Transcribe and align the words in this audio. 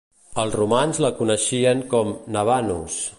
Els 0.43 0.55
romans 0.59 1.01
la 1.05 1.11
coneixien 1.21 1.87
com 1.93 2.13
"Nabanus". 2.37 3.01